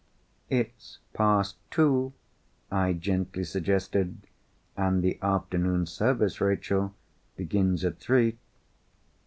"It's 0.49 0.97
past 1.13 1.57
two," 1.69 2.13
I 2.71 2.93
gently 2.93 3.43
suggested. 3.43 4.25
"And 4.75 5.03
the 5.03 5.19
afternoon 5.21 5.85
service, 5.85 6.41
Rachel, 6.41 6.95
begins 7.37 7.85
at 7.85 7.99
three." 7.99 8.39